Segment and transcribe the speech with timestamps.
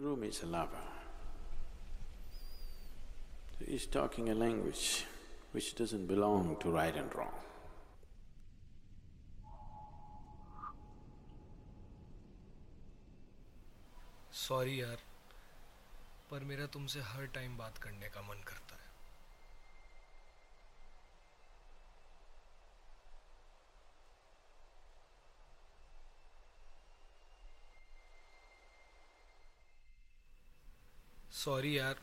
[0.00, 0.84] Room is a lover.
[3.58, 5.06] So he's talking a language
[5.52, 7.32] which doesn't belong to right and wrong.
[14.36, 14.98] Sorry यार
[16.30, 18.79] पर मेरा तुमसे हर time बात करने का मन करता है
[31.41, 32.01] Sorry यार,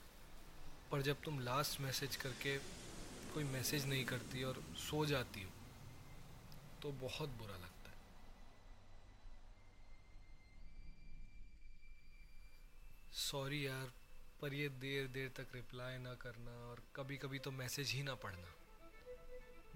[0.91, 2.57] पर जब तुम लास्ट मैसेज करके
[3.35, 5.51] कोई मैसेज नहीं करती और सो जाती हो
[6.83, 7.97] तो बहुत बुरा लगता है।
[13.21, 13.93] सॉरी यार,
[14.43, 18.15] पर ये देर देर तक रिप्लाई ना करना और कभी कभी तो मैसेज ही ना
[18.19, 18.55] पढ़ना,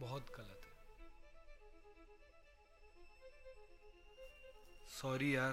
[0.00, 0.72] बहुत गलत है।
[4.92, 5.52] सॉरी यार,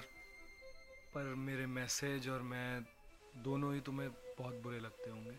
[1.14, 2.70] पर मेरे मैसेज और मैं
[3.40, 4.08] दोनों ही तुम्हें
[4.38, 5.36] बहुत बुरे लगते होंगे,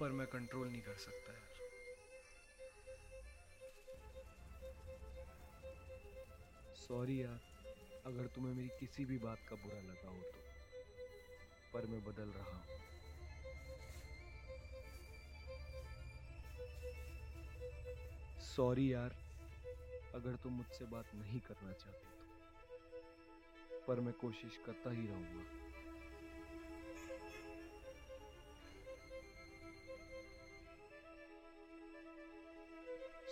[0.00, 1.54] पर मैं कंट्रोल नहीं कर सकता यार।
[6.78, 7.40] सॉरी यार,
[8.06, 10.40] अगर तुम्हें मेरी किसी भी बात का बुरा लगा हो तो
[11.72, 12.64] पर मैं बदल रहा हूँ।
[18.46, 19.16] सॉरी यार,
[20.14, 25.65] अगर तुम मुझसे बात नहीं करना चाहते तो पर मैं कोशिश करता ही रहूँगा।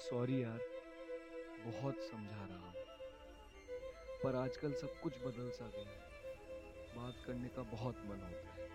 [0.04, 0.58] सॉरी यार,
[1.66, 2.74] बहुत समझा रहा हूँ।
[4.24, 6.10] पर आजकल सब कुछ बदल सा गया
[6.96, 8.68] बात करने का बहुत मन होता है।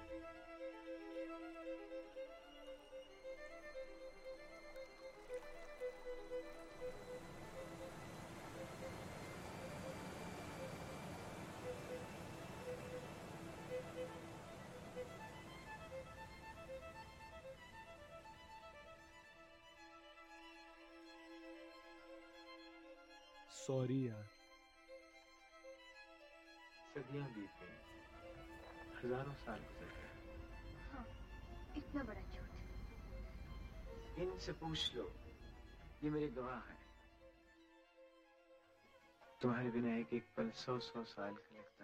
[23.59, 24.28] सॉरी यार।
[26.90, 27.78] सदियाँ बीत गई
[29.00, 30.08] हज़ारों साल गुजर गए
[30.92, 31.06] हाँ।
[31.78, 32.50] इतना बड़ा झूठ।
[34.22, 35.12] इनसे पूछ लो
[36.03, 36.78] ये मेरे गवाह हैं।
[39.42, 41.78] तुम्हारे बिना एक एक पल सौ सौ साल का लगता